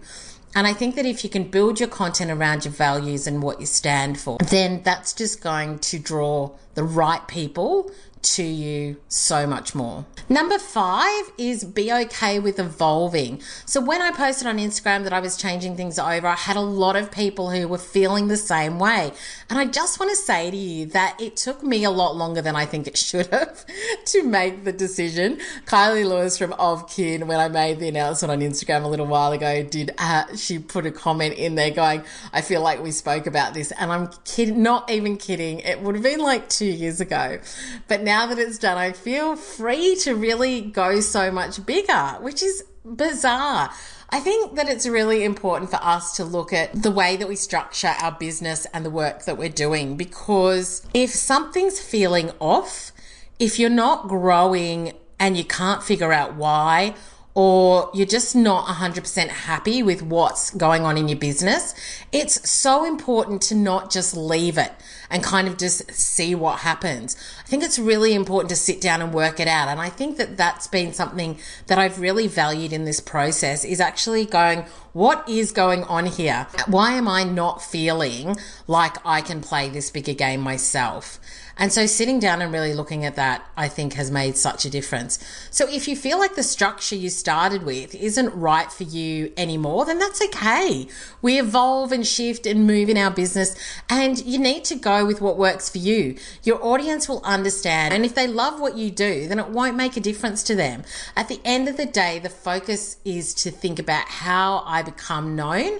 And 0.55 0.65
I 0.65 0.73
think 0.73 0.95
that 0.95 1.05
if 1.05 1.23
you 1.23 1.29
can 1.29 1.43
build 1.49 1.79
your 1.81 1.89
content 1.89 2.31
around 2.31 2.63
your 2.65 2.73
values 2.73 3.27
and 3.27 3.43
what 3.43 3.59
you 3.59 3.65
stand 3.65 4.19
for, 4.19 4.37
then 4.49 4.81
that's 4.83 5.13
just 5.13 5.41
going 5.41 5.79
to 5.79 5.99
draw 5.99 6.51
the 6.75 6.83
right 6.83 7.25
people 7.27 7.91
to 8.25 8.43
you 8.43 8.97
so 9.07 9.45
much 9.45 9.75
more. 9.75 10.05
Number 10.27 10.57
five 10.57 11.31
is 11.37 11.63
be 11.63 11.93
okay 11.93 12.39
with 12.39 12.59
evolving. 12.59 13.41
So, 13.65 13.79
when 13.79 14.01
I 14.01 14.09
posted 14.09 14.47
on 14.47 14.57
Instagram 14.57 15.03
that 15.03 15.13
I 15.13 15.19
was 15.19 15.37
changing 15.37 15.75
things 15.75 15.99
over, 15.99 16.25
I 16.27 16.35
had 16.35 16.55
a 16.55 16.61
lot 16.61 16.95
of 16.95 17.11
people 17.11 17.51
who 17.51 17.67
were 17.67 17.77
feeling 17.77 18.27
the 18.27 18.37
same 18.37 18.79
way. 18.79 19.11
And 19.49 19.59
I 19.59 19.65
just 19.65 19.99
want 19.99 20.09
to 20.09 20.15
say 20.15 20.49
to 20.49 20.57
you 20.57 20.87
that 20.87 21.21
it 21.21 21.37
took 21.37 21.61
me 21.61 21.83
a 21.83 21.91
lot 21.91 22.15
longer 22.15 22.41
than 22.41 22.55
I 22.55 22.65
think 22.65 22.87
it 22.87 22.97
should 22.97 23.27
have 23.27 23.65
to 24.05 24.23
make 24.23 24.63
the 24.63 24.73
decision. 24.73 25.39
Kylie 25.65 26.07
Lewis 26.07 26.37
from 26.39 26.53
Of 26.53 26.89
Kin, 26.89 27.27
when 27.27 27.39
I 27.39 27.47
made 27.47 27.79
the 27.79 27.87
announcement 27.87 28.31
on 28.31 28.39
Instagram 28.39 28.83
a 28.83 28.87
little 28.87 29.05
while 29.05 29.31
ago, 29.31 29.61
did 29.61 29.91
uh, 29.99 30.35
she 30.35 30.57
put 30.57 30.87
a 30.87 30.91
comment 30.91 31.35
in 31.35 31.53
there 31.53 31.71
going, 31.71 32.03
I 32.33 32.41
feel 32.41 32.61
like 32.61 32.81
we 32.81 32.89
spoke 32.91 33.27
about 33.27 33.53
this. 33.53 33.71
And 33.71 33.91
I'm 33.91 34.09
kidding, 34.23 34.63
not 34.63 34.89
even 34.89 35.17
kidding. 35.17 35.59
It 35.59 35.81
would 35.81 35.93
have 35.93 36.03
been 36.03 36.19
like 36.19 36.49
two 36.49 36.65
years 36.65 36.99
ago. 36.99 37.39
But 37.87 38.01
now 38.01 38.14
now 38.15 38.25
that 38.27 38.39
it's 38.39 38.57
done, 38.57 38.77
I 38.77 38.93
feel 38.93 39.35
free 39.35 39.97
to 39.97 40.15
really 40.15 40.61
go 40.61 41.01
so 41.01 41.31
much 41.31 41.65
bigger, 41.65 42.17
which 42.21 42.41
is 42.41 42.63
bizarre. 42.85 43.69
I 44.09 44.21
think 44.21 44.55
that 44.55 44.69
it's 44.69 44.87
really 44.87 45.25
important 45.25 45.69
for 45.69 45.81
us 45.83 46.15
to 46.15 46.23
look 46.23 46.53
at 46.53 46.81
the 46.81 46.91
way 46.91 47.17
that 47.17 47.27
we 47.27 47.35
structure 47.35 47.93
our 47.99 48.13
business 48.13 48.65
and 48.73 48.85
the 48.85 48.89
work 48.89 49.25
that 49.25 49.37
we're 49.37 49.49
doing 49.49 49.97
because 49.97 50.87
if 50.93 51.09
something's 51.09 51.77
feeling 51.81 52.31
off, 52.39 52.93
if 53.37 53.59
you're 53.59 53.69
not 53.85 54.07
growing 54.07 54.93
and 55.19 55.35
you 55.35 55.43
can't 55.43 55.83
figure 55.83 56.13
out 56.13 56.35
why, 56.35 56.95
or 57.35 57.91
you're 57.93 58.07
just 58.07 58.33
not 58.33 58.65
100% 58.65 59.27
happy 59.27 59.83
with 59.83 60.01
what's 60.01 60.51
going 60.51 60.83
on 60.83 60.97
in 60.97 61.09
your 61.09 61.19
business, 61.19 61.75
it's 62.13 62.49
so 62.49 62.85
important 62.85 63.41
to 63.41 63.55
not 63.55 63.91
just 63.91 64.15
leave 64.15 64.57
it 64.57 64.71
and 65.09 65.21
kind 65.21 65.49
of 65.49 65.57
just 65.57 65.91
see 65.91 66.33
what 66.33 66.59
happens. 66.59 67.17
I 67.43 67.47
think 67.47 67.61
it's 67.61 67.77
really 67.77 68.13
important 68.13 68.49
to 68.49 68.55
sit 68.55 68.79
down 68.79 69.01
and 69.01 69.13
work 69.13 69.41
it 69.41 69.49
out. 69.49 69.67
And 69.67 69.81
I 69.81 69.89
think 69.89 70.15
that 70.15 70.37
that's 70.37 70.67
been 70.67 70.93
something 70.93 71.37
that 71.67 71.77
I've 71.77 71.99
really 71.99 72.27
valued 72.27 72.71
in 72.71 72.85
this 72.85 73.01
process 73.01 73.65
is 73.65 73.81
actually 73.81 74.25
going, 74.25 74.63
what 74.93 75.27
is 75.27 75.51
going 75.51 75.83
on 75.83 76.05
here? 76.05 76.47
Why 76.67 76.93
am 76.93 77.09
I 77.09 77.25
not 77.25 77.61
feeling 77.61 78.37
like 78.65 78.95
I 79.05 79.19
can 79.19 79.41
play 79.41 79.67
this 79.67 79.91
bigger 79.91 80.13
game 80.13 80.39
myself? 80.39 81.19
And 81.57 81.71
so 81.71 81.85
sitting 81.85 82.19
down 82.19 82.41
and 82.41 82.51
really 82.51 82.73
looking 82.73 83.05
at 83.05 83.15
that, 83.15 83.45
I 83.55 83.69
think 83.69 83.93
has 83.93 84.11
made 84.11 84.35
such 84.35 84.65
a 84.65 84.69
difference. 84.69 85.19
So 85.51 85.67
if 85.69 85.87
you 85.87 85.95
feel 85.95 86.19
like 86.19 86.35
the 86.35 86.43
structure 86.43 86.95
you 86.95 87.09
started 87.09 87.63
with 87.63 87.95
isn't 87.95 88.35
right 88.35 88.69
for 88.69 88.83
you 88.83 89.31
anymore, 89.37 89.85
then 89.85 89.99
that's 89.99 90.21
okay. 90.21 90.87
We 91.21 91.39
evolve 91.39 91.91
and 91.93 92.05
shift 92.05 92.45
and 92.45 92.67
move 92.67 92.89
in 92.89 92.97
our 92.97 93.11
business 93.11 93.55
and 93.89 94.23
you 94.25 94.37
need 94.37 94.65
to 94.65 94.75
go 94.75 95.05
with 95.05 95.21
what 95.21 95.37
works 95.37 95.69
for 95.69 95.77
you. 95.77 96.17
Your 96.43 96.63
audience 96.63 97.07
will 97.07 97.21
understand. 97.23 97.93
And 97.93 98.03
if 98.03 98.15
they 98.15 98.27
love 98.27 98.59
what 98.59 98.77
you 98.77 98.91
do, 98.91 99.27
then 99.27 99.39
it 99.39 99.49
won't 99.49 99.77
make 99.77 99.95
a 99.95 100.01
difference 100.01 100.43
to 100.43 100.55
them. 100.55 100.83
At 101.15 101.29
the 101.29 101.39
end 101.45 101.69
of 101.69 101.77
the 101.77 101.85
day, 101.85 102.19
the 102.19 102.29
focus 102.29 102.97
is 103.05 103.33
to 103.35 103.51
think 103.51 103.79
about 103.79 104.07
how 104.07 104.63
I 104.65 104.81
become 104.81 105.35
known 105.35 105.79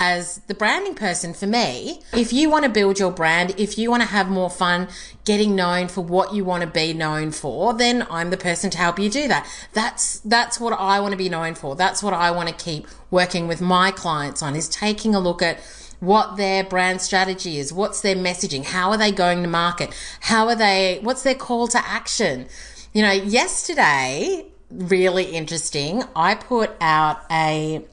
as 0.00 0.38
the 0.48 0.54
branding 0.54 0.94
person 0.94 1.32
for 1.32 1.46
me, 1.46 2.00
if 2.12 2.32
you 2.32 2.50
want 2.50 2.64
to 2.64 2.70
build 2.70 2.98
your 2.98 3.10
brand, 3.10 3.54
if 3.58 3.78
you 3.78 3.90
want 3.90 4.02
to 4.02 4.08
have 4.08 4.28
more 4.28 4.50
fun 4.50 4.88
getting 5.24 5.54
known 5.54 5.88
for 5.88 6.02
what 6.02 6.34
you 6.34 6.44
want 6.44 6.62
to 6.62 6.66
be 6.66 6.92
known 6.92 7.30
for, 7.30 7.72
then 7.72 8.06
I'm 8.10 8.30
the 8.30 8.36
person 8.36 8.70
to 8.70 8.78
help 8.78 8.98
you 8.98 9.08
do 9.08 9.28
that. 9.28 9.48
That's 9.72 10.20
that's 10.20 10.60
what 10.60 10.72
I 10.72 11.00
want 11.00 11.12
to 11.12 11.18
be 11.18 11.28
known 11.28 11.54
for. 11.54 11.76
That's 11.76 12.02
what 12.02 12.12
I 12.12 12.30
want 12.30 12.48
to 12.48 12.54
keep 12.54 12.86
working 13.10 13.46
with 13.46 13.60
my 13.60 13.90
clients 13.90 14.42
on 14.42 14.56
is 14.56 14.68
taking 14.68 15.14
a 15.14 15.20
look 15.20 15.42
at 15.42 15.60
what 16.00 16.36
their 16.36 16.64
brand 16.64 17.00
strategy 17.00 17.58
is, 17.58 17.72
what's 17.72 18.00
their 18.02 18.16
messaging, 18.16 18.64
how 18.64 18.90
are 18.90 18.98
they 18.98 19.12
going 19.12 19.42
to 19.42 19.48
market, 19.48 19.94
how 20.20 20.48
are 20.48 20.56
they 20.56 20.98
what's 21.02 21.22
their 21.22 21.34
call 21.34 21.68
to 21.68 21.78
action. 21.78 22.46
You 22.92 23.02
know, 23.02 23.12
yesterday 23.12 24.46
really 24.70 25.24
interesting. 25.24 26.02
I 26.14 26.34
put 26.34 26.72
out 26.80 27.20
a 27.30 27.84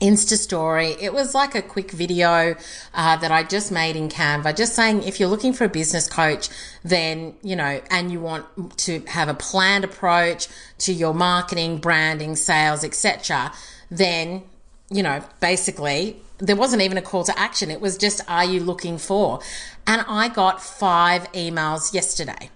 Insta 0.00 0.36
story. 0.36 0.96
It 1.00 1.14
was 1.14 1.34
like 1.34 1.54
a 1.54 1.62
quick 1.62 1.90
video 1.90 2.54
uh, 2.94 3.16
that 3.16 3.30
I 3.30 3.42
just 3.42 3.72
made 3.72 3.96
in 3.96 4.08
Canva, 4.08 4.56
just 4.56 4.74
saying 4.74 5.02
if 5.02 5.18
you're 5.18 5.28
looking 5.28 5.52
for 5.52 5.64
a 5.64 5.68
business 5.68 6.08
coach, 6.08 6.48
then, 6.84 7.34
you 7.42 7.56
know, 7.56 7.80
and 7.90 8.10
you 8.10 8.20
want 8.20 8.46
to 8.78 9.00
have 9.06 9.28
a 9.28 9.34
planned 9.34 9.84
approach 9.84 10.48
to 10.78 10.92
your 10.92 11.14
marketing, 11.14 11.78
branding, 11.78 12.36
sales, 12.36 12.84
etc., 12.84 13.52
then, 13.90 14.42
you 14.90 15.02
know, 15.02 15.22
basically 15.40 16.16
there 16.38 16.56
wasn't 16.56 16.82
even 16.82 16.98
a 16.98 17.02
call 17.02 17.24
to 17.24 17.38
action. 17.38 17.70
It 17.70 17.80
was 17.80 17.96
just, 17.96 18.20
are 18.28 18.44
you 18.44 18.60
looking 18.60 18.98
for? 18.98 19.40
And 19.86 20.04
I 20.08 20.28
got 20.28 20.62
five 20.62 21.30
emails 21.32 21.94
yesterday. 21.94 22.50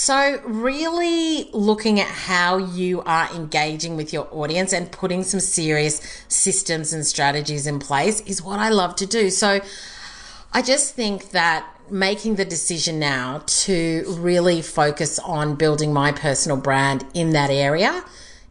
So, 0.00 0.40
really 0.44 1.50
looking 1.52 1.98
at 1.98 2.06
how 2.06 2.58
you 2.58 3.02
are 3.02 3.28
engaging 3.34 3.96
with 3.96 4.12
your 4.12 4.28
audience 4.30 4.72
and 4.72 4.92
putting 4.92 5.24
some 5.24 5.40
serious 5.40 6.00
systems 6.28 6.92
and 6.92 7.04
strategies 7.04 7.66
in 7.66 7.80
place 7.80 8.20
is 8.20 8.40
what 8.40 8.60
I 8.60 8.68
love 8.68 8.94
to 8.96 9.06
do. 9.06 9.28
So, 9.28 9.60
I 10.52 10.62
just 10.62 10.94
think 10.94 11.32
that 11.32 11.68
making 11.90 12.36
the 12.36 12.44
decision 12.44 13.00
now 13.00 13.42
to 13.64 14.04
really 14.06 14.62
focus 14.62 15.18
on 15.18 15.56
building 15.56 15.92
my 15.92 16.12
personal 16.12 16.58
brand 16.58 17.04
in 17.12 17.30
that 17.30 17.50
area 17.50 18.04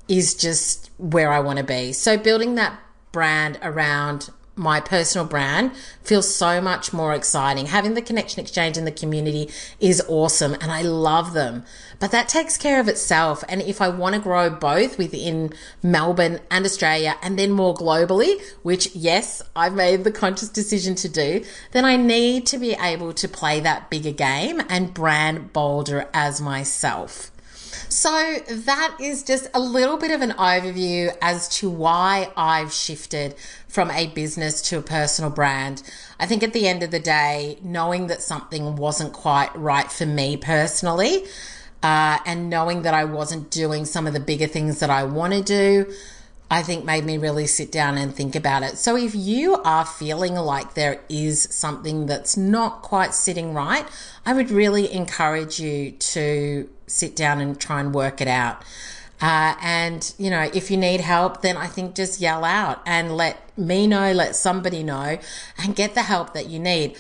is 0.10 0.36
just 0.36 0.92
where 0.98 1.32
I 1.32 1.40
want 1.40 1.60
to 1.60 1.64
be. 1.64 1.94
So, 1.94 2.18
building 2.18 2.56
that 2.56 2.78
brand 3.14 3.58
around 3.62 4.32
my 4.58 4.80
personal 4.80 5.28
brand 5.28 5.72
feels 6.04 6.34
so 6.34 6.60
much 6.60 6.92
more 6.92 7.14
exciting. 7.14 7.68
Having 7.68 7.94
the 7.94 8.02
connection 8.02 8.42
exchange 8.42 8.78
in 8.78 8.86
the 8.86 8.92
community 8.92 9.50
is 9.80 10.02
awesome 10.08 10.54
and 10.54 10.72
I 10.72 10.82
love 10.82 11.34
them. 11.34 11.64
But 12.00 12.12
that 12.12 12.28
takes 12.28 12.58
care 12.58 12.80
of 12.80 12.88
itself. 12.88 13.44
And 13.48 13.62
if 13.62 13.82
I 13.82 13.90
want 13.90 14.16
to 14.16 14.22
grow 14.22 14.50
both 14.50 14.98
within 14.98 15.54
Melbourne 15.84 16.40
and 16.50 16.66
Australia 16.66 17.16
and 17.22 17.38
then 17.38 17.52
more 17.52 17.76
globally, 17.76 18.42
which 18.64 18.96
yes, 18.96 19.42
I've 19.56 19.74
made 19.74 20.04
the 20.04 20.12
conscious 20.12 20.50
decision 20.50 20.96
to 20.96 21.10
do, 21.10 21.44
then 21.72 21.86
I 21.86 21.96
need 21.96 22.46
to 22.48 22.58
be 22.58 22.74
able 22.74 23.14
to 23.14 23.28
play 23.28 23.60
that 23.60 23.90
bigger 23.90 24.12
game 24.12 24.62
and 24.70 24.94
brand 24.94 25.54
bolder 25.54 26.08
as 26.14 26.42
myself. 26.42 27.32
So 27.90 28.36
that 28.50 28.98
is 29.00 29.24
just 29.24 29.48
a 29.54 29.60
little 29.60 29.98
bit 29.98 30.12
of 30.12 30.22
an 30.22 30.32
overview 30.32 31.16
as 31.22 31.48
to 31.60 31.70
why 31.70 32.32
I've 32.36 32.74
shifted 32.74 33.36
from 33.78 33.92
a 33.92 34.08
business 34.08 34.60
to 34.60 34.80
a 34.80 34.82
personal 34.82 35.30
brand. 35.30 35.84
I 36.20 36.26
think 36.26 36.42
at 36.42 36.52
the 36.52 36.68
end 36.68 36.82
of 36.82 36.90
the 36.90 37.00
day, 37.00 37.60
knowing 37.62 38.08
that 38.08 38.24
something 38.24 38.76
wasn't 38.76 39.14
quite 39.14 39.56
right 39.56 39.92
for 39.92 40.08
me 40.08 40.36
personally, 40.36 41.26
uh, 41.84 42.18
and 42.26 42.50
knowing 42.50 42.82
that 42.82 42.96
I 42.96 43.06
wasn't 43.06 43.52
doing 43.52 43.86
some 43.86 44.08
of 44.08 44.14
the 44.14 44.20
bigger 44.20 44.48
things 44.48 44.80
that 44.80 44.90
I 44.90 45.04
want 45.04 45.34
to 45.34 45.44
do, 45.44 45.94
I 46.50 46.64
think 46.64 46.86
made 46.86 47.06
me 47.06 47.20
really 47.20 47.46
sit 47.46 47.72
down 47.72 48.00
and 48.00 48.16
think 48.16 48.36
about 48.36 48.64
it. 48.64 48.80
So 48.80 48.98
if 48.98 49.14
you 49.14 49.58
are 49.58 49.86
feeling 49.86 50.34
like 50.34 50.74
there 50.74 51.00
is 51.08 51.44
something 51.44 52.08
that's 52.08 52.36
not 52.36 52.82
quite 52.82 53.14
sitting 53.14 53.54
right, 53.54 53.86
I 54.26 54.34
would 54.34 54.50
really 54.50 54.92
encourage 54.92 55.60
you 55.60 55.92
to 55.92 56.68
sit 56.88 57.16
down 57.16 57.40
and 57.42 57.62
try 57.62 57.80
and 57.80 57.94
work 57.94 58.22
it 58.22 58.28
out. 58.28 58.64
Uh, 59.20 59.56
and, 59.62 60.14
you 60.18 60.30
know, 60.30 60.50
if 60.54 60.70
you 60.70 60.78
need 60.78 61.02
help, 61.02 61.42
then 61.42 61.58
I 61.58 61.68
think 61.68 61.96
just 61.96 62.22
yell 62.22 62.44
out 62.44 62.82
and 62.86 63.16
let 63.16 63.58
me 63.58 63.88
know, 63.88 64.12
let 64.12 64.36
somebody 64.36 64.84
know, 64.84 65.18
and 65.58 65.76
get 65.76 65.96
the 65.96 66.04
help 66.04 66.34
that 66.34 66.48
you 66.48 66.60
need. 66.60 66.96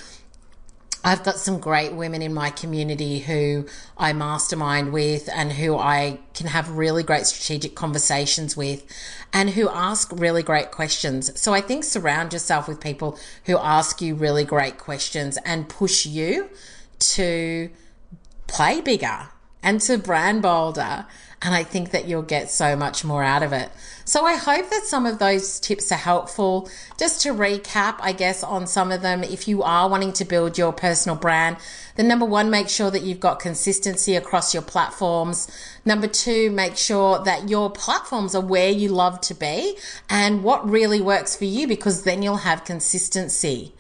I've 1.04 1.24
got 1.24 1.38
some 1.38 1.60
great 1.60 1.94
women 1.94 2.22
in 2.22 2.34
my 2.34 2.50
community 2.50 3.20
who 3.20 3.66
I 3.98 4.14
mastermind 4.14 4.92
with 4.92 5.30
and 5.32 5.54
who 5.54 5.78
I 5.78 6.20
can 6.34 6.48
have 6.48 6.70
really 6.72 7.04
great 7.04 7.28
strategic 7.28 7.76
conversations 7.76 8.58
with 8.58 8.84
and 9.32 9.52
who 9.52 9.70
ask 9.70 10.12
really 10.12 10.44
great 10.44 10.72
questions. 10.72 11.40
So 11.40 11.54
I 11.54 11.62
think 11.62 11.84
surround 11.84 12.34
yourself 12.34 12.68
with 12.68 12.82
people 12.82 13.18
who 13.46 13.58
ask 13.58 14.02
you 14.02 14.16
really 14.16 14.44
great 14.44 14.80
questions 14.80 15.38
and 15.46 15.70
push 15.70 16.06
you 16.06 16.50
to 17.00 17.70
play 18.48 18.82
bigger 18.82 19.30
and 19.64 19.80
to 19.82 19.98
brand 19.98 20.42
bolder. 20.42 21.06
And 21.42 21.54
I 21.54 21.64
think 21.64 21.92
that 21.92 22.08
you'll 22.08 22.24
get 22.24 22.50
so 22.50 22.76
much 22.76 23.06
more 23.06 23.24
out 23.24 23.44
of 23.44 23.54
it. 23.54 23.70
So 24.06 24.26
I 24.26 24.36
hope 24.36 24.70
that 24.70 24.86
some 24.86 25.06
of 25.06 25.20
those 25.20 25.60
tips 25.60 25.92
are 25.92 25.96
helpful. 25.96 26.70
Just 26.98 27.22
to 27.22 27.30
recap, 27.30 27.98
I 28.00 28.12
guess, 28.12 28.44
on 28.44 28.66
some 28.66 28.92
of 28.92 29.02
them, 29.02 29.24
if 29.24 29.48
you 29.48 29.62
are 29.62 29.88
wanting 29.88 30.14
to 30.14 30.26
build 30.26 30.58
your 30.58 30.74
personal 30.74 31.16
brand, 31.16 31.58
then 31.96 32.08
number 32.08 32.26
one, 32.26 32.50
make 32.50 32.70
sure 32.70 32.90
that 32.90 33.04
you've 33.04 33.20
got 33.20 33.40
consistency 33.40 34.16
across 34.16 34.54
your 34.54 34.64
platforms. 34.64 35.48
Number 35.86 36.08
two, 36.08 36.50
make 36.52 36.76
sure 36.76 37.24
that 37.24 37.50
your 37.50 37.70
platforms 37.70 38.34
are 38.34 38.42
where 38.42 38.72
you 38.72 38.90
love 38.90 39.22
to 39.22 39.36
be 39.36 39.78
and 40.10 40.44
what 40.44 40.68
really 40.68 41.02
works 41.02 41.36
for 41.36 41.46
you 41.46 41.68
because 41.68 42.04
then 42.04 42.24
you'll 42.24 42.38
have 42.38 42.66
consistency. 42.66 43.74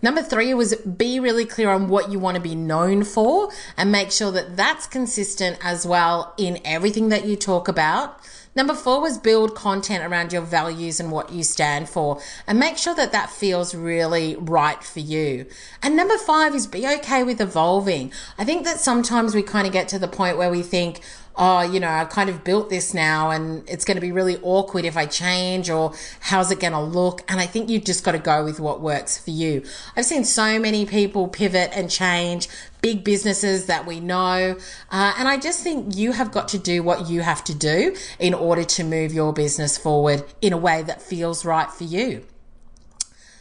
Number 0.00 0.22
three 0.22 0.54
was 0.54 0.74
be 0.76 1.18
really 1.18 1.44
clear 1.44 1.70
on 1.70 1.88
what 1.88 2.10
you 2.10 2.18
want 2.18 2.36
to 2.36 2.40
be 2.40 2.54
known 2.54 3.04
for 3.04 3.50
and 3.76 3.90
make 3.90 4.12
sure 4.12 4.30
that 4.30 4.56
that's 4.56 4.86
consistent 4.86 5.58
as 5.62 5.86
well 5.86 6.34
in 6.36 6.60
everything 6.64 7.08
that 7.08 7.24
you 7.24 7.36
talk 7.36 7.68
about. 7.68 8.20
Number 8.54 8.74
four 8.74 9.00
was 9.00 9.18
build 9.18 9.54
content 9.54 10.04
around 10.04 10.32
your 10.32 10.42
values 10.42 10.98
and 10.98 11.12
what 11.12 11.30
you 11.30 11.44
stand 11.44 11.88
for 11.88 12.20
and 12.46 12.58
make 12.58 12.76
sure 12.76 12.94
that 12.94 13.12
that 13.12 13.30
feels 13.30 13.74
really 13.74 14.34
right 14.36 14.82
for 14.82 15.00
you. 15.00 15.46
And 15.80 15.94
number 15.94 16.18
five 16.18 16.54
is 16.54 16.66
be 16.66 16.84
okay 16.86 17.22
with 17.22 17.40
evolving. 17.40 18.12
I 18.36 18.44
think 18.44 18.64
that 18.64 18.80
sometimes 18.80 19.34
we 19.34 19.42
kind 19.42 19.66
of 19.66 19.72
get 19.72 19.86
to 19.88 19.98
the 19.98 20.08
point 20.08 20.38
where 20.38 20.50
we 20.50 20.62
think, 20.62 21.00
oh, 21.38 21.60
you 21.62 21.78
know, 21.78 21.88
I've 21.88 22.10
kind 22.10 22.28
of 22.28 22.42
built 22.42 22.68
this 22.68 22.92
now 22.92 23.30
and 23.30 23.66
it's 23.68 23.84
going 23.84 23.96
to 23.96 24.00
be 24.00 24.10
really 24.10 24.38
awkward 24.42 24.84
if 24.84 24.96
I 24.96 25.06
change 25.06 25.70
or 25.70 25.94
how's 26.20 26.50
it 26.50 26.58
going 26.58 26.72
to 26.72 26.80
look? 26.80 27.22
And 27.28 27.40
I 27.40 27.46
think 27.46 27.70
you've 27.70 27.84
just 27.84 28.04
got 28.04 28.12
to 28.12 28.18
go 28.18 28.44
with 28.44 28.58
what 28.58 28.80
works 28.80 29.16
for 29.16 29.30
you. 29.30 29.64
I've 29.96 30.04
seen 30.04 30.24
so 30.24 30.58
many 30.58 30.84
people 30.84 31.28
pivot 31.28 31.70
and 31.72 31.88
change 31.88 32.48
big 32.82 33.04
businesses 33.04 33.66
that 33.66 33.86
we 33.86 34.00
know. 34.00 34.56
Uh, 34.90 35.14
and 35.16 35.28
I 35.28 35.38
just 35.38 35.62
think 35.62 35.96
you 35.96 36.12
have 36.12 36.32
got 36.32 36.48
to 36.48 36.58
do 36.58 36.82
what 36.82 37.08
you 37.08 37.22
have 37.22 37.44
to 37.44 37.54
do 37.54 37.94
in 38.18 38.34
order 38.34 38.64
to 38.64 38.84
move 38.84 39.14
your 39.14 39.32
business 39.32 39.78
forward 39.78 40.24
in 40.42 40.52
a 40.52 40.58
way 40.58 40.82
that 40.82 41.00
feels 41.00 41.44
right 41.44 41.70
for 41.70 41.84
you. 41.84 42.26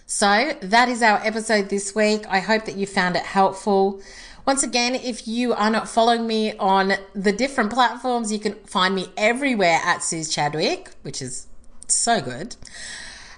So 0.06 0.54
that 0.62 0.88
is 0.88 1.02
our 1.02 1.18
episode 1.26 1.70
this 1.70 1.94
week. 1.94 2.26
I 2.30 2.40
hope 2.40 2.66
that 2.66 2.78
you 2.78 2.86
found 2.86 3.16
it 3.16 3.24
helpful. 3.24 4.02
Once 4.48 4.64
again, 4.64 4.96
if 4.96 5.28
you 5.28 5.54
are 5.54 5.70
not 5.70 5.90
following 5.90 6.26
me 6.26 6.56
on 6.58 6.94
the 7.14 7.34
different 7.34 7.70
platforms, 7.70 8.32
you 8.32 8.40
can 8.40 8.54
find 8.64 8.96
me 8.96 9.06
everywhere 9.18 9.78
at 9.84 10.00
Suzi 10.00 10.34
Chadwick, 10.34 10.90
which 11.02 11.22
is 11.22 11.48
so 11.88 12.22
good. 12.22 12.56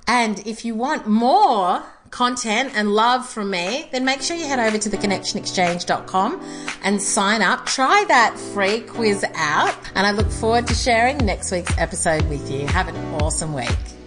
And 0.07 0.45
if 0.45 0.63
you 0.63 0.75
want 0.75 1.07
more 1.07 1.83
content 2.11 2.73
and 2.75 2.93
love 2.93 3.27
from 3.27 3.49
me, 3.49 3.89
then 3.91 4.05
make 4.05 4.21
sure 4.21 4.37
you 4.37 4.45
head 4.45 4.59
over 4.59 4.77
to 4.77 4.89
theconnectionexchange.com 4.89 6.41
and 6.83 7.01
sign 7.01 7.41
up. 7.41 7.65
Try 7.65 8.05
that 8.07 8.37
free 8.37 8.81
quiz 8.81 9.25
out. 9.33 9.75
And 9.95 10.05
I 10.05 10.11
look 10.11 10.29
forward 10.29 10.67
to 10.67 10.75
sharing 10.75 11.17
next 11.17 11.51
week's 11.51 11.75
episode 11.79 12.27
with 12.29 12.51
you. 12.51 12.67
Have 12.67 12.87
an 12.87 12.95
awesome 13.15 13.55
week. 13.55 13.98